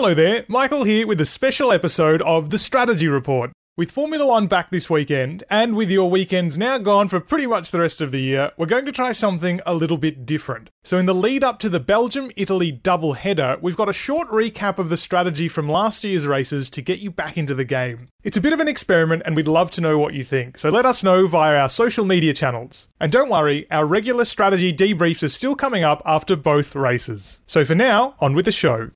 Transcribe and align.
Hello 0.00 0.14
there, 0.14 0.44
Michael 0.46 0.84
here 0.84 1.08
with 1.08 1.20
a 1.20 1.26
special 1.26 1.72
episode 1.72 2.22
of 2.22 2.50
The 2.50 2.58
Strategy 2.58 3.08
Report. 3.08 3.50
With 3.76 3.90
Formula 3.90 4.24
One 4.24 4.46
back 4.46 4.70
this 4.70 4.88
weekend, 4.88 5.42
and 5.50 5.74
with 5.74 5.90
your 5.90 6.08
weekends 6.08 6.56
now 6.56 6.78
gone 6.78 7.08
for 7.08 7.18
pretty 7.18 7.48
much 7.48 7.72
the 7.72 7.80
rest 7.80 8.00
of 8.00 8.12
the 8.12 8.20
year, 8.20 8.52
we're 8.56 8.66
going 8.66 8.86
to 8.86 8.92
try 8.92 9.10
something 9.10 9.60
a 9.66 9.74
little 9.74 9.96
bit 9.98 10.24
different. 10.24 10.70
So, 10.84 10.98
in 10.98 11.06
the 11.06 11.16
lead 11.16 11.42
up 11.42 11.58
to 11.58 11.68
the 11.68 11.80
Belgium 11.80 12.30
Italy 12.36 12.70
double 12.70 13.14
header, 13.14 13.56
we've 13.60 13.76
got 13.76 13.88
a 13.88 13.92
short 13.92 14.28
recap 14.28 14.78
of 14.78 14.88
the 14.88 14.96
strategy 14.96 15.48
from 15.48 15.68
last 15.68 16.04
year's 16.04 16.28
races 16.28 16.70
to 16.70 16.80
get 16.80 17.00
you 17.00 17.10
back 17.10 17.36
into 17.36 17.56
the 17.56 17.64
game. 17.64 18.06
It's 18.22 18.36
a 18.36 18.40
bit 18.40 18.52
of 18.52 18.60
an 18.60 18.68
experiment, 18.68 19.24
and 19.26 19.34
we'd 19.34 19.48
love 19.48 19.72
to 19.72 19.80
know 19.80 19.98
what 19.98 20.14
you 20.14 20.22
think, 20.22 20.58
so 20.58 20.70
let 20.70 20.86
us 20.86 21.02
know 21.02 21.26
via 21.26 21.58
our 21.58 21.68
social 21.68 22.04
media 22.04 22.34
channels. 22.34 22.86
And 23.00 23.10
don't 23.10 23.30
worry, 23.30 23.66
our 23.72 23.84
regular 23.84 24.24
strategy 24.24 24.72
debriefs 24.72 25.24
are 25.24 25.28
still 25.28 25.56
coming 25.56 25.82
up 25.82 26.02
after 26.06 26.36
both 26.36 26.76
races. 26.76 27.40
So, 27.46 27.64
for 27.64 27.74
now, 27.74 28.14
on 28.20 28.36
with 28.36 28.44
the 28.44 28.52
show. 28.52 28.90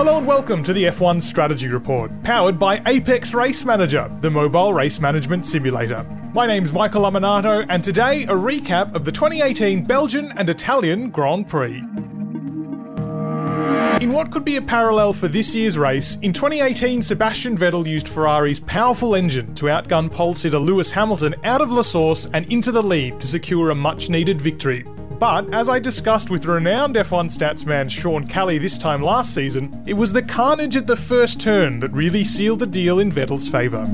Hello 0.00 0.16
and 0.16 0.26
welcome 0.26 0.64
to 0.64 0.72
the 0.72 0.84
F1 0.84 1.20
Strategy 1.20 1.68
Report, 1.68 2.10
powered 2.22 2.58
by 2.58 2.80
Apex 2.86 3.34
Race 3.34 3.66
Manager, 3.66 4.10
the 4.22 4.30
mobile 4.30 4.72
race 4.72 4.98
management 4.98 5.44
simulator. 5.44 6.06
My 6.32 6.46
name's 6.46 6.72
Michael 6.72 7.02
Lamonato, 7.02 7.66
and 7.68 7.84
today 7.84 8.22
a 8.22 8.28
recap 8.28 8.94
of 8.94 9.04
the 9.04 9.12
2018 9.12 9.84
Belgian 9.84 10.32
and 10.38 10.48
Italian 10.48 11.10
Grand 11.10 11.48
Prix. 11.48 11.84
In 14.02 14.14
what 14.14 14.30
could 14.30 14.42
be 14.42 14.56
a 14.56 14.62
parallel 14.62 15.12
for 15.12 15.28
this 15.28 15.54
year's 15.54 15.76
race, 15.76 16.16
in 16.22 16.32
2018 16.32 17.02
Sebastian 17.02 17.58
Vettel 17.58 17.86
used 17.86 18.08
Ferrari's 18.08 18.60
powerful 18.60 19.14
engine 19.14 19.54
to 19.56 19.66
outgun 19.66 20.10
pole 20.10 20.34
sitter 20.34 20.58
Lewis 20.58 20.90
Hamilton 20.90 21.34
out 21.44 21.60
of 21.60 21.70
La 21.70 21.82
Source 21.82 22.26
and 22.32 22.50
into 22.50 22.72
the 22.72 22.82
lead 22.82 23.20
to 23.20 23.26
secure 23.26 23.68
a 23.68 23.74
much 23.74 24.08
needed 24.08 24.40
victory. 24.40 24.86
But 25.20 25.52
as 25.52 25.68
I 25.68 25.78
discussed 25.78 26.30
with 26.30 26.46
renowned 26.46 26.94
F1 26.94 27.30
statsman 27.30 27.90
Sean 27.90 28.26
Kelly 28.26 28.56
this 28.56 28.78
time 28.78 29.02
last 29.02 29.34
season, 29.34 29.84
it 29.86 29.92
was 29.92 30.14
the 30.14 30.22
carnage 30.22 30.76
at 30.76 30.86
the 30.86 30.96
first 30.96 31.42
turn 31.42 31.80
that 31.80 31.92
really 31.92 32.24
sealed 32.24 32.60
the 32.60 32.66
deal 32.66 32.98
in 32.98 33.12
Vettel's 33.12 33.46
favour. 33.46 33.84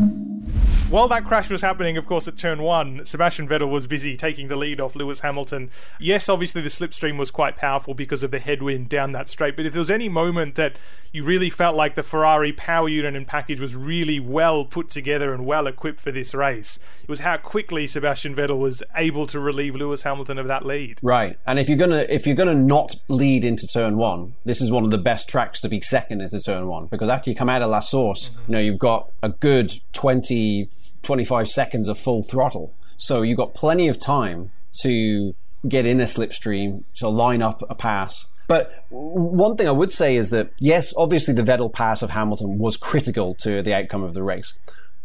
While 0.88 1.08
that 1.08 1.24
crash 1.24 1.50
was 1.50 1.62
happening, 1.62 1.96
of 1.96 2.06
course, 2.06 2.28
at 2.28 2.36
turn 2.36 2.62
one, 2.62 3.04
Sebastian 3.04 3.48
Vettel 3.48 3.68
was 3.68 3.88
busy 3.88 4.16
taking 4.16 4.46
the 4.46 4.54
lead 4.54 4.80
off 4.80 4.94
Lewis 4.94 5.18
Hamilton. 5.18 5.68
Yes, 5.98 6.28
obviously 6.28 6.62
the 6.62 6.68
slipstream 6.68 7.18
was 7.18 7.32
quite 7.32 7.56
powerful 7.56 7.92
because 7.92 8.22
of 8.22 8.30
the 8.30 8.38
headwind 8.38 8.88
down 8.88 9.10
that 9.10 9.28
straight, 9.28 9.56
but 9.56 9.66
if 9.66 9.72
there 9.72 9.80
was 9.80 9.90
any 9.90 10.08
moment 10.08 10.54
that 10.54 10.76
you 11.10 11.24
really 11.24 11.50
felt 11.50 11.74
like 11.74 11.96
the 11.96 12.02
Ferrari 12.04 12.52
power 12.52 12.88
unit 12.88 13.16
and 13.16 13.26
package 13.26 13.58
was 13.58 13.74
really 13.74 14.20
well 14.20 14.64
put 14.64 14.88
together 14.88 15.34
and 15.34 15.44
well 15.44 15.66
equipped 15.66 16.00
for 16.00 16.12
this 16.12 16.34
race, 16.34 16.78
it 17.02 17.08
was 17.08 17.20
how 17.20 17.36
quickly 17.36 17.88
Sebastian 17.88 18.36
Vettel 18.36 18.58
was 18.58 18.82
able 18.94 19.26
to 19.26 19.40
relieve 19.40 19.74
Lewis 19.74 20.02
Hamilton 20.02 20.38
of 20.38 20.46
that 20.46 20.64
lead. 20.64 21.00
Right, 21.02 21.36
and 21.46 21.58
if 21.58 21.68
you're 21.68 21.78
gonna 21.78 22.06
if 22.08 22.26
you're 22.26 22.36
gonna 22.36 22.54
not 22.54 22.94
lead 23.08 23.44
into 23.44 23.66
turn 23.66 23.96
one, 23.96 24.36
this 24.44 24.60
is 24.60 24.70
one 24.70 24.84
of 24.84 24.92
the 24.92 24.98
best 24.98 25.28
tracks 25.28 25.60
to 25.62 25.68
be 25.68 25.80
second 25.80 26.20
into 26.20 26.38
turn 26.38 26.68
one 26.68 26.86
because 26.86 27.08
after 27.08 27.28
you 27.28 27.34
come 27.34 27.48
out 27.48 27.62
of 27.62 27.70
La 27.70 27.80
Source, 27.80 28.28
mm-hmm. 28.28 28.40
you 28.46 28.52
know 28.52 28.60
you've 28.60 28.78
got 28.78 29.10
a 29.22 29.30
good 29.30 29.72
20 29.94 30.68
25 31.02 31.48
seconds 31.48 31.88
of 31.88 31.98
full 31.98 32.22
throttle. 32.22 32.74
So 32.96 33.22
you've 33.22 33.36
got 33.36 33.54
plenty 33.54 33.88
of 33.88 33.98
time 33.98 34.50
to 34.82 35.34
get 35.68 35.86
in 35.86 36.00
a 36.00 36.04
slipstream, 36.04 36.84
to 36.96 37.08
line 37.08 37.42
up 37.42 37.62
a 37.68 37.74
pass. 37.74 38.26
But 38.48 38.84
one 38.90 39.56
thing 39.56 39.66
I 39.66 39.72
would 39.72 39.92
say 39.92 40.16
is 40.16 40.30
that, 40.30 40.50
yes, 40.60 40.94
obviously 40.96 41.34
the 41.34 41.42
Vettel 41.42 41.72
pass 41.72 42.02
of 42.02 42.10
Hamilton 42.10 42.58
was 42.58 42.76
critical 42.76 43.34
to 43.40 43.62
the 43.62 43.74
outcome 43.74 44.04
of 44.04 44.14
the 44.14 44.22
race. 44.22 44.54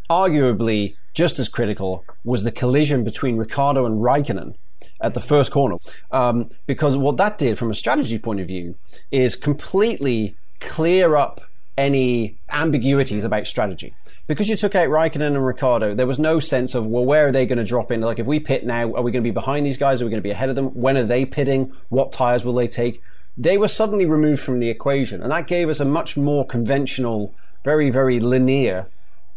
Arguably, 0.09 0.95
just 1.13 1.39
as 1.39 1.49
critical 1.49 2.05
was 2.23 2.43
the 2.43 2.51
collision 2.51 3.03
between 3.03 3.37
Ricciardo 3.37 3.85
and 3.85 4.01
Raikkonen 4.01 4.55
at 4.99 5.13
the 5.13 5.19
first 5.21 5.51
corner. 5.51 5.77
Um, 6.11 6.49
because 6.67 6.97
what 6.97 7.17
that 7.17 7.37
did 7.37 7.57
from 7.57 7.71
a 7.71 7.75
strategy 7.75 8.19
point 8.19 8.39
of 8.39 8.47
view 8.47 8.75
is 9.11 9.35
completely 9.35 10.35
clear 10.59 11.15
up 11.15 11.41
any 11.77 12.37
ambiguities 12.49 13.23
about 13.23 13.47
strategy 13.47 13.95
because 14.31 14.47
you 14.47 14.55
took 14.55 14.75
out 14.75 14.87
Raikkonen 14.87 15.27
and 15.27 15.45
Ricciardo, 15.45 15.93
there 15.93 16.07
was 16.07 16.17
no 16.19 16.39
sense 16.39 16.73
of, 16.73 16.87
well, 16.87 17.05
where 17.05 17.27
are 17.27 17.31
they 17.33 17.45
going 17.45 17.57
to 17.57 17.65
drop 17.65 17.91
in? 17.91 17.99
Like, 17.99 18.17
if 18.17 18.25
we 18.25 18.39
pit 18.39 18.65
now, 18.65 18.93
are 18.93 19.01
we 19.01 19.11
going 19.11 19.23
to 19.23 19.27
be 19.27 19.31
behind 19.31 19.65
these 19.65 19.77
guys? 19.77 20.01
Are 20.01 20.05
we 20.05 20.11
going 20.11 20.21
to 20.21 20.27
be 20.27 20.31
ahead 20.31 20.47
of 20.47 20.55
them? 20.55 20.67
When 20.67 20.95
are 20.95 21.03
they 21.03 21.25
pitting? 21.25 21.73
What 21.89 22.13
tyres 22.13 22.45
will 22.45 22.53
they 22.53 22.67
take? 22.67 23.01
They 23.37 23.57
were 23.57 23.67
suddenly 23.67 24.05
removed 24.05 24.41
from 24.41 24.59
the 24.59 24.69
equation. 24.69 25.21
And 25.21 25.31
that 25.31 25.47
gave 25.47 25.67
us 25.67 25.81
a 25.81 25.85
much 25.85 26.15
more 26.15 26.45
conventional, 26.45 27.35
very, 27.65 27.89
very 27.89 28.21
linear 28.21 28.87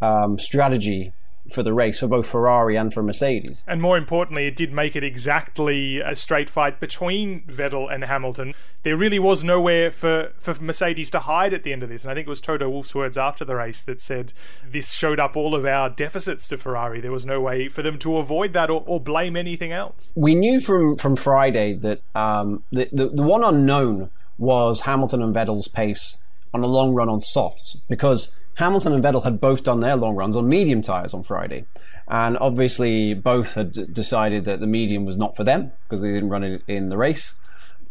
um, 0.01 0.39
strategy 0.39 1.13
for 1.53 1.63
the 1.63 1.75
race 1.75 2.01
for 2.01 2.07
both 2.07 2.27
Ferrari 2.27 2.77
and 2.77 2.93
for 2.93 3.03
Mercedes. 3.03 3.65
And 3.67 3.83
more 3.83 3.99
importantly, 3.99 4.47
it 4.47 4.57
did 4.57 4.73
make 4.73 4.97
it 4.97 5.05
exactly 5.05 6.01
a 6.01 6.17
straight 6.17 6.49
fight 6.49 6.81
between 6.81 7.43
Vettel 7.43 7.93
and 7.93 8.05
Hamilton. 8.05 8.55
There 8.83 8.97
really 8.97 9.19
was 9.19 9.45
nowhere 9.45 9.91
for, 9.91 10.33
for 10.39 10.55
Mercedes 10.55 11.11
to 11.11 11.21
hide 11.21 11.53
at 11.53 11.63
the 11.63 11.73
end 11.73 11.83
of 11.83 11.89
this. 11.89 12.03
And 12.03 12.11
I 12.11 12.15
think 12.15 12.27
it 12.27 12.31
was 12.31 12.41
Toto 12.41 12.69
Wolff's 12.69 12.95
words 12.95 13.19
after 13.19 13.45
the 13.45 13.57
race 13.57 13.83
that 13.83 14.01
said 14.01 14.33
this 14.67 14.93
showed 14.93 15.21
up 15.21 15.37
all 15.37 15.55
of 15.55 15.67
our 15.67 15.91
deficits 15.91 16.49
to 16.49 16.59
Ferrari. 16.59 17.01
There 17.01 17.13
was 17.13 17.27
no 17.27 17.41
way 17.41 17.69
for 17.69 17.83
them 17.83 17.99
to 18.01 18.17
avoid 18.17 18.53
that 18.55 18.71
or, 18.71 18.83
or 18.87 19.01
blame 19.01 19.37
anything 19.37 19.73
else. 19.73 20.13
We 20.15 20.35
knew 20.35 20.61
from, 20.61 20.97
from 20.97 21.17
Friday 21.17 21.75
that 21.75 22.01
um, 22.15 22.65
the, 22.73 22.89
the, 22.91 23.09
the 23.09 23.23
one 23.23 23.45
unknown 23.45 24.11
was 24.39 24.81
Hamilton 24.83 25.23
and 25.23 25.35
Vettel's 25.35 25.69
pace 25.69 26.17
on 26.53 26.63
a 26.63 26.67
long 26.67 26.95
run 26.95 27.09
on 27.09 27.21
softs 27.21 27.77
because 27.89 28.35
Hamilton 28.55 28.93
and 28.93 29.03
Vettel 29.03 29.25
had 29.25 29.41
both 29.41 29.65
done 29.65 29.81
their 29.81 29.97
long 29.97 30.17
runs 30.17 30.37
on 30.37 30.49
medium 30.49 30.83
tyres 30.83 31.15
on 31.15 31.23
Friday. 31.23 31.67
And 32.07 32.37
obviously, 32.39 33.15
both 33.15 33.55
had 33.55 33.93
decided 33.93 34.45
that 34.45 34.61
the 34.61 34.67
medium 34.67 35.05
was 35.05 35.17
not 35.17 35.37
for 35.37 35.45
them 35.45 35.73
because 35.85 36.03
they 36.03 36.13
didn't 36.13 36.29
run 36.29 36.45
it 36.45 36.63
in 36.69 36.89
the 36.89 36.97
race. 36.97 37.35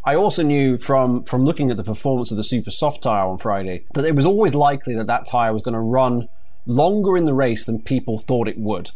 I 0.05 0.15
also 0.15 0.43
knew 0.43 0.77
from, 0.77 1.23
from 1.23 1.45
looking 1.45 1.71
at 1.71 1.77
the 1.77 1.83
performance 1.83 2.29
of 2.29 2.37
the 2.37 2.43
super 2.43 2.71
soft 2.71 3.03
tyre 3.03 3.25
on 3.25 3.37
Friday 3.37 3.85
that 3.93 4.05
it 4.05 4.15
was 4.15 4.25
always 4.25 4.53
likely 4.53 4.95
that 4.95 5.07
that 5.07 5.25
tyre 5.25 5.53
was 5.53 5.61
going 5.61 5.73
to 5.73 5.79
run 5.79 6.27
longer 6.65 7.17
in 7.17 7.25
the 7.25 7.33
race 7.33 7.65
than 7.65 7.81
people 7.81 8.19
thought 8.19 8.47
it 8.47 8.57
would. 8.57 8.91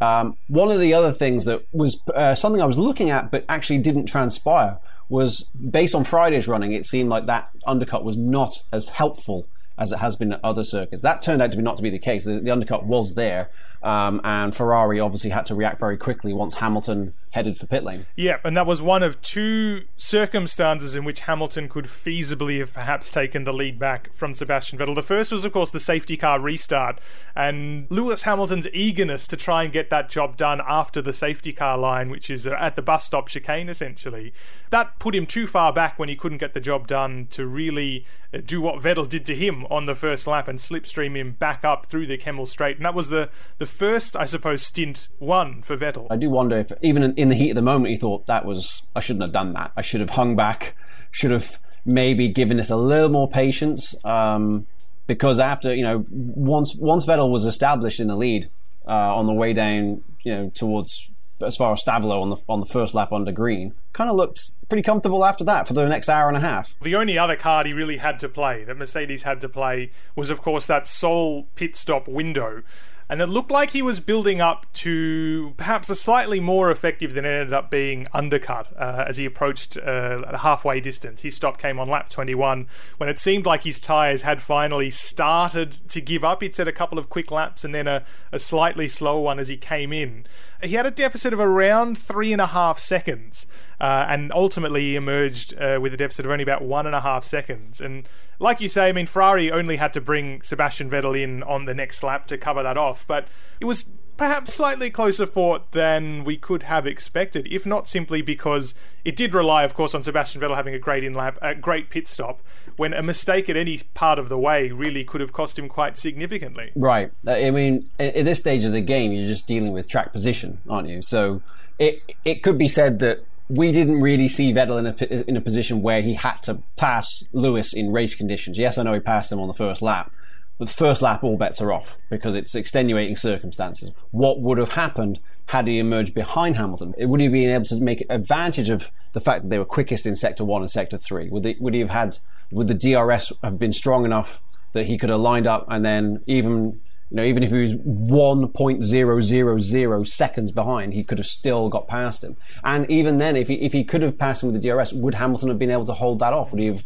Um, 0.00 0.36
one 0.48 0.70
of 0.70 0.80
the 0.80 0.92
other 0.92 1.12
things 1.12 1.44
that 1.44 1.66
was 1.72 2.02
uh, 2.14 2.34
something 2.34 2.60
I 2.60 2.66
was 2.66 2.78
looking 2.78 3.10
at 3.10 3.30
but 3.30 3.44
actually 3.48 3.78
didn't 3.78 4.06
transpire 4.06 4.78
was 5.08 5.50
based 5.70 5.94
on 5.94 6.04
Friday's 6.04 6.48
running, 6.48 6.72
it 6.72 6.84
seemed 6.84 7.08
like 7.08 7.26
that 7.26 7.50
undercut 7.66 8.04
was 8.04 8.16
not 8.16 8.62
as 8.72 8.90
helpful 8.90 9.46
as 9.76 9.92
it 9.92 9.98
has 9.98 10.16
been 10.16 10.32
at 10.32 10.40
other 10.44 10.64
circuits. 10.64 11.02
That 11.02 11.22
turned 11.22 11.42
out 11.42 11.50
to 11.50 11.56
be 11.56 11.62
not 11.62 11.76
to 11.76 11.82
be 11.82 11.90
the 11.90 11.98
case. 11.98 12.24
The, 12.24 12.40
the 12.40 12.50
undercut 12.50 12.86
was 12.86 13.14
there, 13.14 13.50
um, 13.82 14.20
and 14.24 14.54
Ferrari 14.54 15.00
obviously 15.00 15.30
had 15.30 15.46
to 15.46 15.54
react 15.54 15.80
very 15.80 15.96
quickly 15.96 16.32
once 16.32 16.54
Hamilton 16.54 17.14
headed 17.34 17.56
for 17.56 17.66
pit 17.66 17.82
lane. 17.82 18.06
Yeah, 18.14 18.38
and 18.44 18.56
that 18.56 18.64
was 18.64 18.80
one 18.80 19.02
of 19.02 19.20
two 19.20 19.82
circumstances 19.96 20.94
in 20.94 21.04
which 21.04 21.20
Hamilton 21.20 21.68
could 21.68 21.86
feasibly 21.86 22.60
have 22.60 22.72
perhaps 22.72 23.10
taken 23.10 23.42
the 23.42 23.52
lead 23.52 23.76
back 23.76 24.12
from 24.14 24.34
Sebastian 24.34 24.78
Vettel. 24.78 24.94
The 24.94 25.02
first 25.02 25.32
was, 25.32 25.44
of 25.44 25.52
course, 25.52 25.72
the 25.72 25.80
safety 25.80 26.16
car 26.16 26.38
restart, 26.38 27.00
and 27.34 27.88
Lewis 27.90 28.22
Hamilton's 28.22 28.68
eagerness 28.72 29.26
to 29.26 29.36
try 29.36 29.64
and 29.64 29.72
get 29.72 29.90
that 29.90 30.08
job 30.08 30.36
done 30.36 30.60
after 30.66 31.02
the 31.02 31.12
safety 31.12 31.52
car 31.52 31.76
line, 31.76 32.08
which 32.08 32.30
is 32.30 32.46
uh, 32.46 32.52
at 32.52 32.76
the 32.76 32.82
bus 32.82 33.04
stop 33.04 33.28
chicane 33.28 33.68
essentially. 33.68 34.32
That 34.70 34.98
put 35.00 35.14
him 35.14 35.26
too 35.26 35.48
far 35.48 35.72
back 35.72 35.98
when 35.98 36.08
he 36.08 36.16
couldn't 36.16 36.38
get 36.38 36.54
the 36.54 36.60
job 36.60 36.86
done 36.86 37.26
to 37.30 37.46
really 37.46 38.06
uh, 38.32 38.38
do 38.44 38.60
what 38.60 38.80
Vettel 38.80 39.08
did 39.08 39.24
to 39.26 39.34
him 39.34 39.66
on 39.66 39.86
the 39.86 39.94
first 39.94 40.26
lap 40.26 40.48
and 40.48 40.58
slipstream 40.58 41.16
him 41.16 41.32
back 41.32 41.64
up 41.64 41.86
through 41.86 42.06
the 42.06 42.18
Kemmel 42.18 42.46
Straight. 42.46 42.76
And 42.76 42.84
that 42.84 42.94
was 42.94 43.08
the, 43.08 43.30
the 43.58 43.66
first, 43.66 44.14
I 44.14 44.24
suppose, 44.24 44.62
stint 44.62 45.08
one 45.18 45.62
for 45.62 45.76
Vettel. 45.76 46.06
I 46.10 46.16
do 46.16 46.30
wonder 46.30 46.56
if, 46.58 46.72
even 46.82 47.02
in, 47.02 47.14
in 47.24 47.30
the 47.30 47.34
heat 47.34 47.50
of 47.50 47.56
the 47.56 47.62
moment, 47.62 47.90
he 47.90 47.96
thought 47.96 48.26
that 48.26 48.44
was, 48.44 48.86
I 48.94 49.00
shouldn't 49.00 49.22
have 49.22 49.32
done 49.32 49.54
that. 49.54 49.72
I 49.76 49.80
should 49.82 50.00
have 50.00 50.10
hung 50.10 50.36
back, 50.36 50.76
should 51.10 51.30
have 51.30 51.58
maybe 51.86 52.28
given 52.28 52.58
this 52.58 52.68
a 52.68 52.76
little 52.76 53.08
more 53.08 53.28
patience. 53.28 53.94
Um, 54.04 54.66
because 55.06 55.38
after, 55.38 55.74
you 55.74 55.82
know, 55.82 56.04
once, 56.10 56.76
once 56.76 57.06
Vettel 57.06 57.30
was 57.30 57.46
established 57.46 57.98
in 57.98 58.08
the 58.08 58.16
lead 58.16 58.50
uh, 58.86 59.16
on 59.16 59.26
the 59.26 59.32
way 59.32 59.54
down, 59.54 60.04
you 60.22 60.34
know, 60.34 60.50
towards 60.50 61.10
as 61.42 61.56
far 61.56 61.72
as 61.72 61.82
Stavelot 61.82 62.22
on 62.22 62.30
the 62.30 62.36
on 62.48 62.60
the 62.60 62.66
first 62.66 62.94
lap 62.94 63.12
under 63.12 63.32
green, 63.32 63.74
kind 63.92 64.08
of 64.08 64.16
looked 64.16 64.40
pretty 64.68 64.82
comfortable 64.82 65.24
after 65.24 65.44
that 65.44 65.66
for 65.66 65.74
the 65.74 65.86
next 65.88 66.08
hour 66.08 66.28
and 66.28 66.36
a 66.36 66.40
half. 66.40 66.74
The 66.80 66.94
only 66.94 67.18
other 67.18 67.36
card 67.36 67.66
he 67.66 67.72
really 67.72 67.96
had 67.96 68.18
to 68.20 68.28
play, 68.28 68.64
that 68.64 68.76
Mercedes 68.76 69.24
had 69.24 69.40
to 69.40 69.48
play, 69.48 69.90
was 70.14 70.30
of 70.30 70.42
course 70.42 70.66
that 70.68 70.86
sole 70.86 71.48
pit 71.54 71.74
stop 71.74 72.06
window 72.06 72.62
and 73.08 73.20
it 73.20 73.26
looked 73.26 73.50
like 73.50 73.70
he 73.70 73.82
was 73.82 74.00
building 74.00 74.40
up 74.40 74.70
to 74.72 75.52
perhaps 75.56 75.90
a 75.90 75.94
slightly 75.94 76.40
more 76.40 76.70
effective 76.70 77.14
than 77.14 77.24
it 77.24 77.28
ended 77.28 77.52
up 77.52 77.70
being 77.70 78.06
undercut 78.12 78.72
uh, 78.78 79.04
as 79.06 79.18
he 79.18 79.26
approached 79.26 79.76
uh, 79.76 80.22
a 80.26 80.38
halfway 80.38 80.80
distance. 80.80 81.22
His 81.22 81.36
stop 81.36 81.58
came 81.58 81.78
on 81.78 81.88
lap 81.88 82.08
21 82.08 82.66
when 82.96 83.08
it 83.08 83.18
seemed 83.18 83.44
like 83.44 83.64
his 83.64 83.78
tyres 83.78 84.22
had 84.22 84.40
finally 84.40 84.88
started 84.88 85.72
to 85.90 86.00
give 86.00 86.24
up. 86.24 86.42
He'd 86.42 86.54
set 86.54 86.66
a 86.66 86.72
couple 86.72 86.98
of 86.98 87.10
quick 87.10 87.30
laps 87.30 87.64
and 87.64 87.74
then 87.74 87.86
a, 87.86 88.04
a 88.32 88.38
slightly 88.38 88.88
slower 88.88 89.20
one 89.20 89.38
as 89.38 89.48
he 89.48 89.56
came 89.56 89.92
in. 89.92 90.26
He 90.62 90.74
had 90.74 90.86
a 90.86 90.90
deficit 90.90 91.34
of 91.34 91.40
around 91.40 91.98
three 91.98 92.32
and 92.32 92.40
a 92.40 92.46
half 92.46 92.78
seconds, 92.78 93.46
uh, 93.84 94.06
and 94.08 94.32
ultimately 94.32 94.80
he 94.80 94.96
emerged 94.96 95.52
uh, 95.60 95.78
with 95.78 95.92
a 95.92 95.96
deficit 95.98 96.24
of 96.24 96.32
only 96.32 96.42
about 96.42 96.62
one 96.62 96.86
and 96.86 96.94
a 96.94 97.02
half 97.02 97.22
seconds. 97.22 97.82
And 97.82 98.08
like 98.38 98.62
you 98.62 98.68
say, 98.68 98.88
I 98.88 98.92
mean, 98.92 99.04
Ferrari 99.04 99.52
only 99.52 99.76
had 99.76 99.92
to 99.92 100.00
bring 100.00 100.40
Sebastian 100.40 100.88
Vettel 100.88 101.22
in 101.22 101.42
on 101.42 101.66
the 101.66 101.74
next 101.74 102.02
lap 102.02 102.26
to 102.28 102.38
cover 102.38 102.62
that 102.62 102.78
off, 102.78 103.04
but 103.06 103.28
it 103.60 103.66
was 103.66 103.84
perhaps 104.16 104.54
slightly 104.54 104.88
closer 104.88 105.26
fought 105.26 105.72
than 105.72 106.24
we 106.24 106.38
could 106.38 106.62
have 106.62 106.86
expected, 106.86 107.46
if 107.50 107.66
not 107.66 107.86
simply 107.86 108.22
because 108.22 108.74
it 109.04 109.16
did 109.16 109.34
rely, 109.34 109.64
of 109.64 109.74
course, 109.74 109.94
on 109.94 110.02
Sebastian 110.02 110.40
Vettel 110.40 110.56
having 110.56 110.72
a 110.72 110.78
great 110.78 111.04
in 111.04 111.12
lap, 111.12 111.36
a 111.42 111.54
great 111.54 111.90
pit 111.90 112.08
stop, 112.08 112.40
when 112.76 112.94
a 112.94 113.02
mistake 113.02 113.50
at 113.50 113.56
any 113.56 113.78
part 113.92 114.18
of 114.18 114.30
the 114.30 114.38
way 114.38 114.70
really 114.70 115.04
could 115.04 115.20
have 115.20 115.34
cost 115.34 115.58
him 115.58 115.68
quite 115.68 115.98
significantly. 115.98 116.72
Right. 116.74 117.12
I 117.26 117.50
mean, 117.50 117.86
at 117.98 118.24
this 118.24 118.38
stage 118.38 118.64
of 118.64 118.72
the 118.72 118.80
game, 118.80 119.12
you're 119.12 119.28
just 119.28 119.46
dealing 119.46 119.72
with 119.72 119.90
track 119.90 120.10
position, 120.10 120.62
aren't 120.70 120.88
you? 120.88 121.02
So 121.02 121.42
it 121.78 122.02
it 122.24 122.42
could 122.42 122.56
be 122.56 122.68
said 122.68 123.00
that 123.00 123.26
we 123.48 123.72
didn't 123.72 124.00
really 124.00 124.28
see 124.28 124.52
Vettel 124.52 124.78
in 124.78 124.86
a 124.86 125.28
in 125.28 125.36
a 125.36 125.40
position 125.40 125.82
where 125.82 126.00
he 126.00 126.14
had 126.14 126.36
to 126.44 126.62
pass 126.76 127.24
Lewis 127.32 127.72
in 127.72 127.92
race 127.92 128.14
conditions. 128.14 128.58
Yes, 128.58 128.78
I 128.78 128.82
know 128.82 128.94
he 128.94 129.00
passed 129.00 129.30
him 129.30 129.40
on 129.40 129.48
the 129.48 129.54
first 129.54 129.82
lap, 129.82 130.10
but 130.58 130.68
the 130.68 130.74
first 130.74 131.02
lap 131.02 131.22
all 131.22 131.36
bets 131.36 131.60
are 131.60 131.72
off 131.72 131.98
because 132.08 132.34
it's 132.34 132.54
extenuating 132.54 133.16
circumstances. 133.16 133.90
What 134.12 134.40
would 134.40 134.58
have 134.58 134.70
happened 134.70 135.20
had 135.46 135.68
he 135.68 135.78
emerged 135.78 136.14
behind 136.14 136.56
Hamilton? 136.56 136.94
Would 136.96 137.20
he 137.20 137.24
have 137.24 137.32
been 137.32 137.50
able 137.50 137.64
to 137.66 137.80
make 137.80 138.04
advantage 138.08 138.70
of 138.70 138.90
the 139.12 139.20
fact 139.20 139.42
that 139.42 139.48
they 139.50 139.58
were 139.58 139.66
quickest 139.66 140.06
in 140.06 140.16
sector 140.16 140.44
one 140.44 140.62
and 140.62 140.70
sector 140.70 140.96
three? 140.96 141.28
Would, 141.28 141.42
they, 141.42 141.56
would 141.60 141.74
he 141.74 141.80
have 141.80 141.90
had? 141.90 142.18
Would 142.50 142.68
the 142.68 142.74
DRS 142.74 143.32
have 143.42 143.58
been 143.58 143.72
strong 143.72 144.04
enough 144.04 144.40
that 144.72 144.86
he 144.86 144.96
could 144.96 145.10
have 145.10 145.20
lined 145.20 145.46
up 145.46 145.66
and 145.68 145.84
then 145.84 146.22
even 146.26 146.80
you 147.14 147.20
know, 147.20 147.26
even 147.26 147.44
if 147.44 147.52
he 147.52 147.60
was 147.60 147.74
1.000 147.74 150.08
seconds 150.08 150.50
behind, 150.50 150.94
he 150.94 151.04
could 151.04 151.18
have 151.18 151.28
still 151.28 151.68
got 151.68 151.86
past 151.86 152.24
him. 152.24 152.36
And 152.64 152.90
even 152.90 153.18
then, 153.18 153.36
if 153.36 153.46
he, 153.46 153.54
if 153.54 153.72
he 153.72 153.84
could 153.84 154.02
have 154.02 154.18
passed 154.18 154.42
him 154.42 154.50
with 154.50 154.60
the 154.60 154.68
DRS, 154.68 154.92
would 154.92 155.14
Hamilton 155.14 155.48
have 155.48 155.60
been 155.60 155.70
able 155.70 155.86
to 155.86 155.92
hold 155.92 156.18
that 156.18 156.32
off? 156.32 156.50
Would 156.50 156.58
he 156.58 156.66
have 156.66 156.84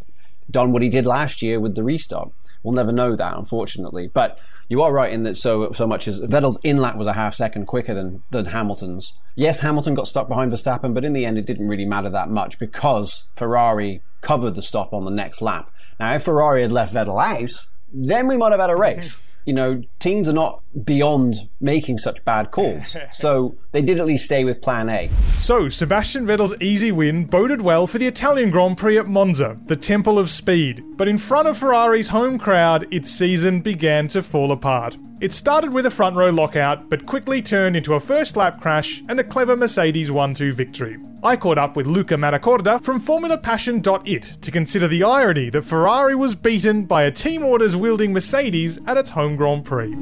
done 0.51 0.71
what 0.71 0.83
he 0.83 0.91
did 0.91 1.07
last 1.07 1.41
year 1.41 1.59
with 1.59 1.77
the 1.77 1.83
restart? 1.83 2.31
We'll 2.63 2.75
never 2.75 2.93
know 2.93 3.17
that, 3.17 3.39
unfortunately. 3.39 4.11
But 4.13 4.39
you 4.69 4.83
are 4.83 4.93
right 4.93 5.11
in 5.11 5.23
that 5.23 5.39
so 5.39 5.73
so 5.73 5.87
much 5.87 6.07
as 6.07 6.21
Vettel's 6.21 6.61
in 6.63 6.77
lap 6.77 6.97
was 6.97 7.07
a 7.07 7.15
half 7.15 7.35
second 7.35 7.65
quicker 7.65 7.95
than 7.95 8.23
than 8.29 8.45
Hamilton's. 8.45 9.15
Yes, 9.35 9.61
Hamilton 9.61 9.95
got 9.95 10.09
stuck 10.09 10.29
behind 10.29 10.53
Verstappen, 10.53 10.93
but 10.93 11.07
in 11.07 11.15
the 11.15 11.25
end, 11.25 11.39
it 11.39 11.47
didn't 11.47 11.69
really 11.69 11.87
matter 11.87 12.11
that 12.11 12.29
much 12.29 12.59
because 12.59 13.25
Ferrari 13.35 14.03
covered 14.21 14.57
the 14.57 14.63
stop 14.63 14.93
on 14.93 15.07
the 15.07 15.11
next 15.11 15.41
lap. 15.41 15.71
Now, 15.99 16.17
if 16.17 16.25
Ferrari 16.25 16.61
had 16.61 16.73
left 16.73 16.93
Vettel 16.93 17.19
out, 17.19 17.67
then 17.95 18.29
we 18.29 18.37
might 18.37 18.53
have 18.53 18.61
had 18.61 18.69
a 18.69 18.77
race 18.77 19.17
mm-hmm. 19.17 19.28
You 19.45 19.53
know, 19.53 19.83
teams 19.99 20.29
are 20.29 20.33
not 20.33 20.63
beyond 20.85 21.49
making 21.61 21.99
such 21.99 22.25
bad 22.25 22.51
calls. 22.51 22.97
so 23.13 23.57
they 23.73 23.83
did 23.83 23.99
at 23.99 24.07
least 24.07 24.25
stay 24.25 24.45
with 24.45 24.61
plan 24.61 24.89
A. 24.89 25.11
So 25.39 25.69
Sebastian 25.69 26.27
Vettel's 26.27 26.55
easy 26.61 26.93
win 26.93 27.25
boded 27.25 27.63
well 27.63 27.87
for 27.87 27.99
the 27.99 28.07
Italian 28.07 28.51
Grand 28.51 28.77
Prix 28.77 28.99
at 28.99 29.07
Monza, 29.07 29.59
the 29.67 29.77
temple 29.77 30.19
of 30.19 30.31
speed. 30.31 30.85
But 30.99 31.07
in 31.07 31.17
front 31.17 31.47
of 31.47 31.57
Ferrari's 31.57 32.09
home 32.09 32.39
crowd, 32.39 32.93
its 32.93 33.13
season 33.13 33.61
began 33.61 34.09
to 34.09 34.21
fall 34.21 34.51
apart. 34.51 34.97
It 35.21 35.33
started 35.33 35.73
with 35.73 35.87
a 35.87 35.93
front 35.93 36.17
row 36.17 36.31
lockout, 36.31 36.91
but 36.91 37.07
quickly 37.07 37.41
turned 37.41 37.77
into 37.77 37.95
a 37.95 38.01
first 38.01 38.37
lap 38.37 38.61
crash 38.61 39.01
and 39.09 39.21
a 39.21 39.25
clever 39.25 39.57
Mercedes 39.57 40.11
1 40.11 40.35
2 40.35 40.53
victory. 40.53 40.99
I 41.23 41.37
caught 41.37 41.57
up 41.57 41.77
with 41.77 41.87
Luca 41.87 42.15
Manacorda 42.15 42.83
from 42.83 43.01
FormulaPassion.it 43.01 44.23
to 44.43 44.51
consider 44.51 44.89
the 44.89 45.05
irony 45.05 45.51
that 45.51 45.63
Ferrari 45.63 46.17
was 46.17 46.35
beaten 46.35 46.85
by 46.85 47.05
a 47.05 47.13
team 47.13 47.45
orders 47.45 47.77
wielding 47.77 48.13
Mercedes 48.13 48.81
at 48.89 48.97
its 48.97 49.11
home 49.11 49.37
Grand 49.37 49.65
Prix. 49.65 49.95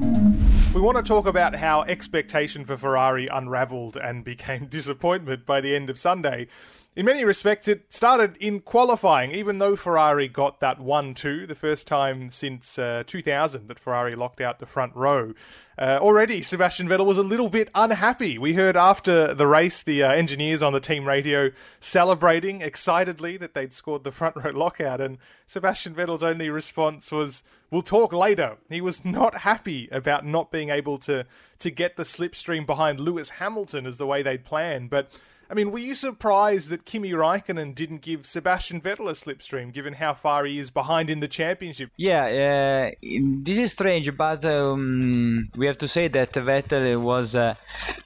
We 0.75 0.81
want 0.81 0.97
to 0.97 1.03
talk 1.03 1.27
about 1.27 1.55
how 1.55 1.83
expectation 1.83 2.65
for 2.65 2.79
Ferrari 2.79 3.27
unravelled 3.27 3.99
and 3.99 4.25
became 4.25 4.67
disappointment 4.71 5.45
by 5.45 5.61
the 5.61 5.77
end 5.77 5.91
of 5.91 5.99
Sunday. 5.99 6.49
In 6.97 7.05
many 7.05 7.27
respects, 7.27 7.69
it 7.69 7.93
started 7.93 8.39
in 8.39 8.61
qualifying, 8.61 9.31
even 9.33 9.59
though 9.59 9.77
Ferrari 9.77 10.29
got 10.29 10.61
that 10.61 10.81
1 10.81 11.13
2, 11.13 11.47
the 11.47 11.55
first 11.55 11.87
time 11.87 12.31
since 12.31 12.79
uh, 12.79 13.03
2000 13.07 13.69
that 13.69 13.79
Ferrari 13.79 14.17
locked 14.17 14.41
out 14.41 14.61
the 14.61 14.65
front 14.65 14.97
row. 14.97 15.35
Uh, 15.77 15.99
already, 16.01 16.41
Sebastian 16.41 16.89
Vettel 16.89 17.05
was 17.05 17.19
a 17.19 17.23
little 17.23 17.51
bit 17.51 17.69
unhappy. 17.75 18.39
We 18.39 18.55
heard 18.55 18.79
after 18.79 19.35
the 19.35 19.47
race 19.47 19.83
the 19.83 20.05
uh, 20.05 20.13
engineers 20.13 20.63
on 20.63 20.73
the 20.73 20.81
team 20.81 21.07
radio 21.07 21.51
celebrating 21.81 22.63
excitedly 22.63 23.37
that 23.37 23.53
they'd 23.53 23.75
scored 23.75 24.03
the 24.03 24.11
front 24.11 24.37
row 24.37 24.53
lockout, 24.53 24.99
and 24.99 25.19
Sebastian 25.45 25.95
Vettel's 25.95 26.25
only 26.25 26.49
response 26.49 27.13
was, 27.13 27.45
We'll 27.71 27.83
talk 27.83 28.15
later. 28.15 28.57
He 28.71 28.81
was 28.81 29.05
not 29.05 29.39
happy 29.39 29.87
about 29.93 30.25
not 30.25 30.51
being 30.51 30.71
able 30.71 30.97
to, 31.01 31.27
to 31.59 31.71
get 31.71 31.99
the 31.99 32.05
slipstream 32.05 32.65
behind 32.65 33.01
Lewis 33.01 33.29
Hamilton 33.29 33.85
as 33.85 33.99
the 33.99 34.07
way 34.07 34.23
they'd 34.23 34.47
planned, 34.47 34.89
but 34.89 35.11
I 35.49 35.55
mean, 35.55 35.71
were 35.71 35.79
you 35.79 35.95
surprised 35.95 36.71
that 36.71 36.85
Kimi 36.85 37.11
Raikkonen 37.13 37.75
didn't 37.75 38.01
give 38.03 38.27
Sebastian 38.27 38.81
Vettel 38.81 39.09
a 39.09 39.13
slipstream, 39.13 39.73
given 39.73 39.95
how 39.95 40.15
far 40.15 40.45
he 40.45 40.59
is 40.59 40.71
behind 40.71 41.09
in 41.11 41.21
the 41.21 41.29
championship? 41.29 41.91
Yeah, 41.97 42.25
uh, 42.25 43.09
this 43.43 43.59
is 43.59 43.73
strange, 43.73 44.17
but 44.17 44.45
um, 44.45 45.49
we 45.57 45.67
have 45.67 45.79
to 45.79 45.89
say 45.89 46.09
that 46.09 46.33
Vettel 46.33 47.01
was 47.01 47.35
uh, 47.37 47.55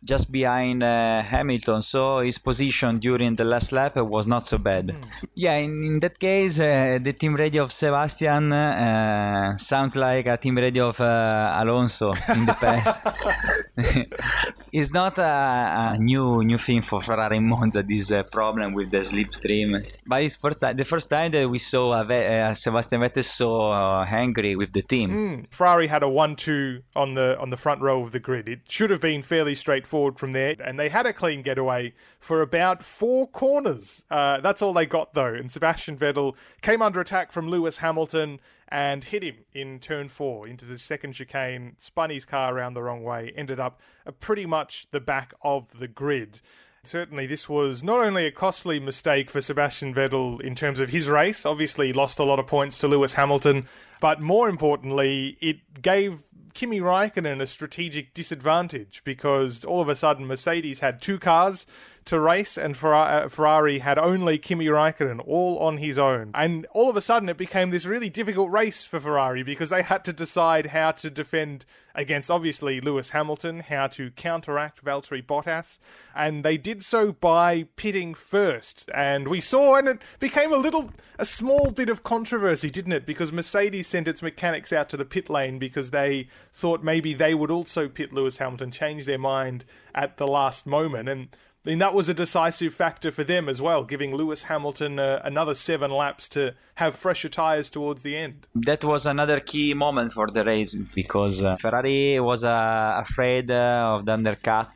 just 0.05 0.31
behind 0.31 0.83
uh, 0.83 1.23
Hamilton, 1.23 1.81
so 1.83 2.19
his 2.19 2.39
position 2.39 2.99
during 2.99 3.37
the 3.37 3.45
last 3.45 3.73
lap 3.73 3.97
was 3.97 4.27
not 4.27 4.45
so 4.45 4.59
bad. 4.59 4.89
Mm. 4.89 5.05
Yeah, 5.35 5.57
in, 5.57 5.85
in, 5.85 6.01
that 6.01 6.19
case, 6.19 6.61
uh, 6.61 6.99
the 7.01 7.13
team 7.13 7.35
radio 7.35 7.63
of 7.65 7.73
Sebastian 7.73 8.53
uh, 8.53 9.57
sounds 9.57 9.97
like 9.97 10.27
a 10.27 10.37
team 10.37 10.57
radio 10.57 10.89
of 10.89 11.01
uh, 11.01 11.57
Alonso 11.61 12.13
in 12.29 12.45
the 12.45 12.55
past. 12.55 12.97
it's 14.73 14.93
not 14.93 15.19
a, 15.19 15.95
a 15.95 15.99
new 15.99 16.43
new 16.43 16.59
thing 16.59 16.83
for 16.83 17.01
Ferrari 17.01 17.30
in 17.33 17.47
Monza 17.47 17.83
this 17.83 18.11
uh, 18.11 18.23
problem 18.23 18.73
with 18.73 18.91
the 18.91 18.99
slipstream. 18.99 19.85
But 20.07 20.23
it's 20.23 20.37
first 20.37 20.61
time, 20.61 20.77
the 20.77 20.85
first 20.85 21.11
time 21.11 21.33
that 21.33 21.49
we 21.49 21.59
saw 21.59 21.93
uh, 21.93 22.55
Sebastian 22.55 23.01
Vettel 23.01 23.25
so 23.25 23.71
uh, 23.71 24.07
angry 24.09 24.57
with 24.57 24.73
the 24.73 24.83
team. 24.83 25.11
Mm. 25.11 25.47
Ferrari 25.51 25.87
had 25.87 26.03
a 26.03 26.09
one-two 26.09 26.83
on 26.95 27.15
the 27.15 27.39
on 27.39 27.51
the 27.51 27.57
front 27.57 27.81
row 27.81 28.03
of 28.03 28.13
the 28.13 28.21
grid. 28.21 28.49
It 28.49 28.61
should 28.69 28.91
have 28.91 29.01
been 29.01 29.23
fairly 29.23 29.55
straightforward 29.55 30.19
from 30.19 30.33
there, 30.33 30.57
and 30.65 30.79
they 30.79 30.89
had 30.89 31.07
a 31.07 31.13
clean 31.13 31.43
getaway 31.43 31.95
for 32.19 32.43
about 32.43 32.83
four 32.83 33.27
corners. 33.27 34.05
Uh, 34.11 34.41
that's 34.41 34.63
all 34.63 34.73
they 34.73 34.87
got 34.87 35.15
though, 35.15 35.35
and 35.35 35.51
Sebastian 35.51 35.97
Vettel 35.97 36.35
came 36.63 36.83
under 36.83 37.01
attack 37.01 37.33
from 37.33 37.49
Lewis 37.49 37.79
Hamilton 37.79 38.41
and 38.71 39.03
hit 39.05 39.23
him 39.23 39.37
in 39.53 39.81
turn 39.81 40.09
four 40.09 40.47
into 40.47 40.65
the 40.65 40.79
second 40.79 41.13
chicane, 41.13 41.75
spun 41.79 42.11
his 42.11 42.25
car 42.25 42.55
around 42.55 42.75
the 42.75 42.83
wrong 42.83 43.03
way, 43.03 43.33
ended 43.35 43.59
up 43.59 43.81
pretty 44.21 44.47
much 44.47 44.87
the 44.93 45.01
back 45.01 45.35
of 45.43 45.79
the 45.79 45.89
grid. 45.89 46.41
Certainly, 46.85 47.27
this 47.27 47.47
was 47.47 47.83
not 47.83 48.01
only 48.01 48.25
a 48.27 48.33
costly 48.33 48.81
mistake 48.81 49.31
for 49.31 49.43
Sebastian 49.43 49.95
Vettel 49.95 50.41
in 50.41 50.55
terms 50.55 50.81
of 50.81 50.89
his 50.89 51.09
race, 51.09 51.45
obviously, 51.45 51.93
lost 51.93 52.19
a 52.19 52.25
lot 52.25 52.39
of 52.39 52.47
points 52.47 52.79
to 52.79 52.89
Lewis 52.89 53.15
Hamilton, 53.15 53.69
but 54.01 54.21
more 54.21 54.49
importantly, 54.49 55.37
it 55.41 55.83
gave 55.83 56.21
Kimi 56.55 56.81
Raikkonen 56.81 57.41
a 57.41 57.47
strategic 57.47 58.13
disadvantage 58.13 59.03
because 59.05 59.65
all 59.65 59.81
of 59.81 59.89
a 59.89 59.97
sudden 59.97 60.27
Mercedes 60.27 60.81
had 60.81 61.01
two 61.01 61.19
cars 61.19 61.67
to 62.07 62.19
race, 62.19 62.57
and 62.57 62.77
uh, 62.83 63.29
Ferrari 63.29 63.79
had 63.79 63.99
only 63.99 64.39
Kimi 64.39 64.67
Raikkonen 64.67 65.21
all 65.27 65.59
on 65.59 65.79
his 65.79 65.99
own. 65.99 66.31
And 66.35 66.67
all 66.73 66.91
of 66.91 66.97
a 66.97 67.01
sudden, 67.01 67.29
it 67.29 67.37
became 67.37 67.71
this 67.71 67.87
really 67.87 68.09
difficult 68.09 68.51
race 68.51 68.85
for 68.85 69.01
Ferrari 69.01 69.43
because 69.43 69.71
they 69.71 69.83
had 69.83 70.05
to 70.07 70.13
decide 70.13 70.67
how 70.67 70.93
to 70.93 71.11
defend 71.11 71.65
against 71.95 72.31
obviously 72.31 72.81
Lewis 72.81 73.11
Hamilton, 73.11 73.61
how 73.61 73.87
to 73.89 74.11
counteract 74.13 74.85
Valtteri 74.85 75.25
Bottas, 75.25 75.79
and 76.15 76.45
they 76.45 76.57
did 76.57 76.85
so 76.85 77.13
by 77.13 77.65
pitting 77.77 78.15
first. 78.15 78.91
And 78.95 79.29
we 79.29 79.41
saw, 79.41 79.77
and 79.77 79.89
it 79.89 79.99
became 80.19 80.53
a 80.53 80.57
little, 80.57 80.91
a 81.19 81.25
small 81.25 81.71
bit 81.71 81.89
of 81.89 82.03
controversy, 82.03 82.71
didn't 82.71 82.93
it? 82.93 83.07
Because 83.07 83.33
Mercedes 83.33 83.87
sent 83.91 84.09
its 84.09 84.23
mechanics 84.23 84.73
out 84.73 84.89
to 84.91 84.97
the 84.97 85.05
pit 85.05 85.29
lane 85.29 85.59
because 85.59 85.91
they 85.91 86.29
thought 86.55 86.83
maybe 86.83 87.13
they 87.13 87.35
would 87.35 87.51
also 87.51 87.89
pit 87.89 88.13
Lewis 88.13 88.39
Hamilton, 88.39 88.71
change 88.71 89.05
their 89.05 89.19
mind 89.19 89.65
at 89.95 90.17
the 90.17 90.27
last 90.27 90.67
moment. 90.67 91.09
And 91.09 91.29
I 91.67 91.69
mean, 91.69 91.79
that 91.81 91.93
was 91.93 92.09
a 92.09 92.15
decisive 92.15 92.73
factor 92.73 93.13
for 93.13 93.23
them 93.23 93.47
as 93.47 93.61
well, 93.61 93.85
giving 93.85 94.15
Lewis 94.15 94.45
Hamilton 94.45 94.99
uh, 94.99 95.21
another 95.23 95.55
seven 95.55 95.91
laps 95.91 96.27
to 96.31 96.55
have 96.77 96.95
fresher 96.95 97.29
tyres 97.29 97.69
towards 97.69 98.01
the 98.01 98.17
end. 98.17 98.47
That 98.55 98.83
was 98.83 99.05
another 99.05 99.41
key 99.41 99.75
moment 99.75 100.15
for 100.15 100.29
the 100.29 100.43
race 100.43 100.75
because 100.95 101.45
uh, 101.45 101.57
Ferrari 101.57 102.19
was 102.19 102.45
uh, 102.45 103.03
afraid 103.05 103.51
uh, 103.51 103.93
of 103.95 104.07
the 104.07 104.15
undercut, 104.15 104.75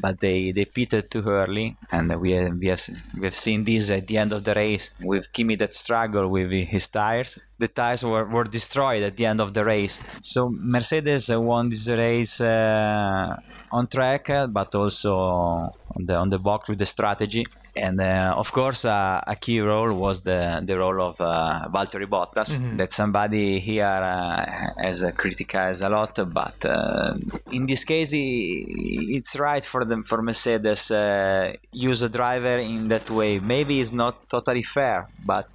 but 0.00 0.20
they, 0.20 0.52
they 0.52 0.66
pitted 0.66 1.10
too 1.10 1.24
early, 1.26 1.76
and 1.90 2.08
we 2.20 2.48
we, 2.50 2.68
have, 2.68 2.88
we 3.18 3.24
have 3.24 3.34
seen 3.34 3.64
this 3.64 3.90
at 3.90 4.06
the 4.06 4.18
end 4.18 4.32
of 4.32 4.44
the 4.44 4.54
race 4.54 4.90
with 5.00 5.32
Kimi 5.32 5.56
that 5.56 5.74
struggled 5.74 6.30
with 6.30 6.52
his 6.52 6.86
tyres. 6.86 7.40
The 7.58 7.68
tires 7.68 8.04
were, 8.04 8.24
were 8.24 8.44
destroyed 8.44 9.02
at 9.02 9.16
the 9.16 9.26
end 9.26 9.40
of 9.40 9.52
the 9.52 9.64
race. 9.64 9.98
So 10.20 10.48
Mercedes 10.48 11.28
won 11.28 11.68
this 11.68 11.88
race 11.88 12.40
uh, 12.40 13.36
on 13.72 13.86
track, 13.88 14.30
but 14.48 14.74
also 14.74 15.16
on 15.16 16.06
the 16.06 16.14
on 16.16 16.28
the 16.28 16.38
box 16.38 16.68
with 16.68 16.78
the 16.78 16.86
strategy 16.86 17.44
And 17.78 18.00
uh, 18.00 18.34
of 18.36 18.50
course, 18.52 18.84
uh, 18.84 19.20
a 19.26 19.36
key 19.36 19.60
role 19.60 19.92
was 19.94 20.22
the 20.22 20.40
the 20.64 20.76
role 20.76 21.00
of 21.08 21.20
uh, 21.20 21.68
Valtteri 21.74 22.08
Bottas. 22.14 22.50
Mm-hmm. 22.56 22.76
That 22.76 22.90
somebody 22.92 23.60
here 23.60 23.84
uh, 23.86 24.82
has 24.84 25.04
criticized 25.16 25.82
a 25.82 25.88
lot, 25.88 26.14
but 26.40 26.58
uh, 26.64 27.14
in 27.52 27.66
this 27.66 27.84
case, 27.84 28.10
it's 28.14 29.36
right 29.36 29.64
for 29.64 29.84
them 29.84 30.02
for 30.02 30.18
Mercedes 30.22 30.90
uh, 30.90 31.52
use 31.72 32.02
a 32.02 32.08
driver 32.08 32.58
in 32.58 32.88
that 32.88 33.08
way. 33.10 33.38
Maybe 33.38 33.80
it's 33.80 33.92
not 33.92 34.28
totally 34.28 34.64
fair, 34.76 35.08
but 35.24 35.48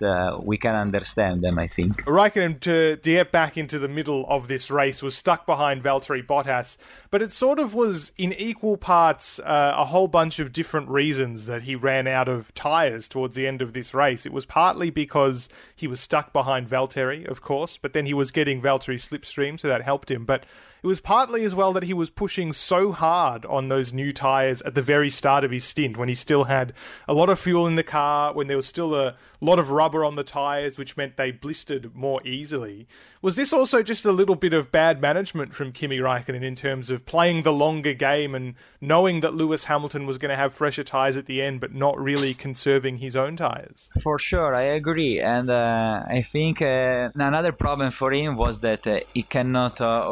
we 0.50 0.58
can 0.58 0.76
understand 0.76 1.42
them. 1.46 1.60
I 1.60 1.68
think. 1.68 1.93
Raikkonen 2.06 2.60
to, 2.62 2.98
get 3.02 3.32
back 3.32 3.58
into 3.58 3.80
the 3.80 3.88
middle 3.88 4.26
of 4.28 4.48
this 4.48 4.70
race 4.70 5.02
was 5.02 5.16
stuck 5.16 5.46
behind 5.46 5.84
Valtteri 5.84 6.26
Bottas, 6.26 6.78
but 7.12 7.22
it 7.22 7.32
sort 7.32 7.60
of 7.60 7.74
was 7.74 8.12
in 8.18 8.34
equal 8.34 8.78
parts 8.78 9.40
uh, 9.40 9.74
a 9.78 9.86
whole 9.86 10.08
bunch 10.08 10.40
of 10.40 10.52
different 10.52 10.90
reasons 10.90 11.46
that 11.46 11.64
he 11.64 11.76
ran 11.76 12.08
out 12.08 12.28
of 12.28 12.54
tyres 12.56 13.08
towards 13.08 13.36
the 13.36 13.48
end 13.48 13.62
of 13.62 13.74
this 13.74 13.94
race. 13.94 14.26
It 14.26 14.34
was 14.34 14.46
partly 14.46 14.90
because 14.90 15.50
he 15.76 15.88
was 15.88 16.02
stuck 16.02 16.34
behind 16.34 16.70
Valtteri, 16.70 17.26
of 17.28 17.42
course, 17.42 17.78
but 17.78 17.94
then 17.94 18.06
he 18.06 18.14
was 18.14 18.32
getting 18.32 18.62
Valtteri 18.62 18.96
slipstream, 18.96 19.60
so 19.60 19.68
that 19.68 19.82
helped 19.82 20.12
him. 20.12 20.26
But 20.26 20.46
it 20.84 20.88
was 20.88 21.00
partly 21.00 21.46
as 21.46 21.56
well 21.56 21.72
that 21.74 21.84
he 21.84 21.94
was 21.94 22.10
pushing 22.10 22.52
so 22.52 22.92
hard 22.92 23.46
on 23.46 23.70
those 23.70 23.94
new 23.94 24.12
tyres 24.12 24.62
at 24.64 24.76
the 24.76 24.82
very 24.82 25.10
start 25.10 25.46
of 25.46 25.52
his 25.52 25.64
stint 25.64 25.96
when 25.96 26.10
he 26.10 26.16
still 26.16 26.44
had 26.44 26.74
a 27.08 27.14
lot 27.14 27.30
of 27.30 27.40
fuel 27.40 27.66
in 27.68 27.76
the 27.76 27.84
car, 27.84 28.34
when 28.34 28.48
there 28.48 28.58
was 28.58 28.68
still 28.68 28.94
a 28.94 29.16
lot 29.40 29.60
of 29.60 29.72
rubber 29.72 30.04
on 30.04 30.16
the 30.16 30.24
tyres, 30.24 30.78
which 30.78 30.98
meant 30.98 31.16
they 31.16 31.32
blistered 31.32 31.96
more 31.96 32.22
easily. 32.26 32.88
Was 33.22 33.38
this 33.38 33.54
also 33.54 33.82
just 33.82 34.04
a 34.04 34.12
little 34.12 34.36
bit 34.36 34.54
of 34.54 34.72
bad 34.72 35.00
management 35.00 35.54
from 35.54 35.72
Kimi 35.72 36.00
Raikkonen 36.00 36.44
in 36.44 36.56
terms 36.56 36.90
of 36.90 37.06
playing 37.06 37.44
the 37.44 37.54
longer 37.54 37.94
game 37.94 38.36
and 38.36 38.56
knowing 38.82 39.22
that 39.22 39.34
Lewis 39.34 39.64
Hamilton 39.64 40.06
was 40.06 40.18
going 40.18 40.30
to 40.32 40.36
have 40.36 40.54
fresher 40.54 40.84
tyres 40.84 41.16
at 41.16 41.26
the 41.26 41.42
end, 41.42 41.62
but 41.62 41.74
not 41.74 41.98
really 41.98 42.34
conserving 42.34 42.98
his 42.98 43.16
own 43.16 43.38
tyres? 43.38 43.90
For 44.02 44.20
sure, 44.20 44.54
I 44.54 44.64
agree. 44.64 45.22
And 45.22 45.50
uh, 45.50 46.04
I 46.06 46.24
think 46.24 46.62
uh, 46.62 47.12
another 47.16 47.54
problem 47.54 47.92
for 47.92 48.12
him 48.12 48.36
was 48.36 48.60
that 48.60 48.86
uh, 48.86 49.00
he 49.14 49.24
cannot 49.24 49.80
uh, 49.80 50.06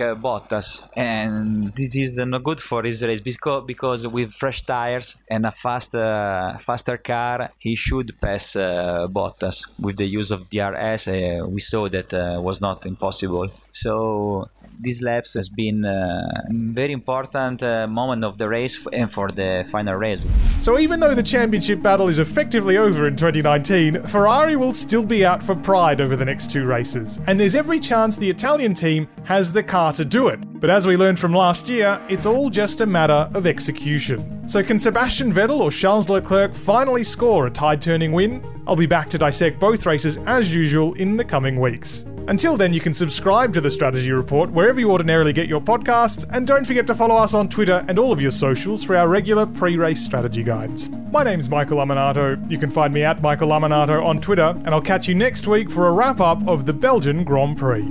uh, 0.00 0.14
Bottas, 0.14 0.82
and 0.96 1.72
this 1.74 1.96
is 1.96 2.16
not 2.16 2.42
good 2.42 2.60
for 2.60 2.82
his 2.82 3.02
race 3.02 3.20
because 3.20 3.64
because 3.66 4.06
with 4.06 4.32
fresh 4.32 4.62
tires 4.62 5.16
and 5.28 5.46
a 5.46 5.52
fast 5.52 5.94
uh, 5.94 6.58
faster 6.58 6.96
car, 6.98 7.50
he 7.58 7.76
should 7.76 8.12
pass 8.20 8.56
uh, 8.56 9.06
Bottas. 9.10 9.68
With 9.78 9.96
the 9.96 10.06
use 10.06 10.30
of 10.30 10.48
DRS, 10.50 11.08
uh, 11.08 11.46
we 11.48 11.60
saw 11.60 11.88
that 11.88 12.12
uh, 12.14 12.40
was 12.40 12.60
not 12.60 12.86
impossible. 12.86 13.48
So 13.70 14.48
these 14.80 15.02
laps 15.02 15.34
has 15.34 15.48
been 15.48 15.84
a 15.84 16.28
very 16.50 16.92
important 16.92 17.62
uh, 17.62 17.86
moment 17.86 18.24
of 18.24 18.38
the 18.38 18.48
race 18.48 18.80
and 18.92 19.12
for 19.12 19.28
the 19.28 19.66
final 19.70 19.94
race. 19.94 20.24
So 20.60 20.78
even 20.78 21.00
though 21.00 21.14
the 21.14 21.22
championship 21.22 21.82
battle 21.82 22.08
is 22.08 22.18
effectively 22.18 22.76
over 22.76 23.06
in 23.06 23.16
2019, 23.16 24.02
Ferrari 24.04 24.56
will 24.56 24.72
still 24.72 25.04
be 25.04 25.24
out 25.24 25.42
for 25.42 25.54
pride 25.54 26.00
over 26.00 26.16
the 26.16 26.24
next 26.24 26.50
two 26.50 26.64
races, 26.64 27.18
and 27.26 27.38
there's 27.38 27.54
every 27.54 27.80
chance 27.80 28.16
the 28.16 28.30
Italian 28.30 28.74
team 28.74 29.08
has 29.24 29.52
the 29.52 29.62
car 29.62 29.92
to 29.92 30.04
do 30.04 30.28
it. 30.28 30.40
But 30.60 30.70
as 30.70 30.86
we 30.86 30.96
learned 30.96 31.18
from 31.18 31.34
last 31.34 31.68
year, 31.68 32.00
it's 32.08 32.26
all 32.26 32.50
just 32.50 32.80
a 32.80 32.86
matter 32.86 33.28
of 33.34 33.46
execution. 33.46 34.48
So 34.48 34.62
can 34.62 34.78
Sebastian 34.78 35.32
Vettel 35.32 35.60
or 35.60 35.70
Charles 35.70 36.08
Leclerc 36.08 36.54
finally 36.54 37.02
score 37.02 37.46
a 37.46 37.50
tide-turning 37.50 38.12
win? 38.12 38.44
I'll 38.66 38.76
be 38.76 38.86
back 38.86 39.10
to 39.10 39.18
dissect 39.18 39.60
both 39.60 39.86
races 39.86 40.16
as 40.26 40.54
usual 40.54 40.94
in 40.94 41.16
the 41.16 41.24
coming 41.24 41.60
weeks. 41.60 42.04
Until 42.26 42.56
then, 42.56 42.72
you 42.72 42.80
can 42.80 42.94
subscribe 42.94 43.52
to 43.52 43.60
the 43.60 43.70
Strategy 43.70 44.10
Report 44.10 44.50
wherever 44.50 44.80
you 44.80 44.90
ordinarily 44.90 45.34
get 45.34 45.46
your 45.46 45.60
podcasts, 45.60 46.24
and 46.30 46.46
don't 46.46 46.64
forget 46.66 46.86
to 46.86 46.94
follow 46.94 47.16
us 47.16 47.34
on 47.34 47.50
Twitter 47.50 47.84
and 47.86 47.98
all 47.98 48.12
of 48.12 48.20
your 48.20 48.30
socials 48.30 48.82
for 48.82 48.96
our 48.96 49.08
regular 49.08 49.44
pre 49.44 49.76
race 49.76 50.02
strategy 50.02 50.42
guides. 50.42 50.88
My 51.12 51.22
name's 51.22 51.50
Michael 51.50 51.78
Lamonato. 51.78 52.50
You 52.50 52.56
can 52.56 52.70
find 52.70 52.94
me 52.94 53.04
at 53.04 53.20
Michael 53.20 53.48
Lamonato 53.48 54.02
on 54.02 54.22
Twitter, 54.22 54.54
and 54.64 54.68
I'll 54.68 54.80
catch 54.80 55.06
you 55.06 55.14
next 55.14 55.46
week 55.46 55.70
for 55.70 55.86
a 55.86 55.92
wrap 55.92 56.18
up 56.18 56.46
of 56.48 56.64
the 56.64 56.72
Belgian 56.72 57.24
Grand 57.24 57.58
Prix. 57.58 57.84